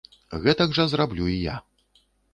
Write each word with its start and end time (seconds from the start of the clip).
Гэтак 0.45 0.73
жа 0.77 0.87
зраблю 0.93 1.29
і 1.35 1.35
я! 1.43 1.55